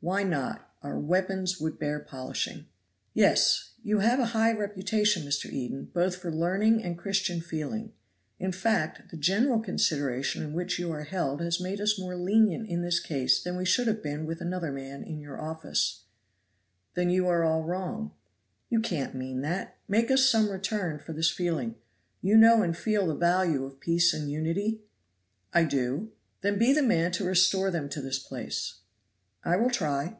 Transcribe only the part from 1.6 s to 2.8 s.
would bear polishing."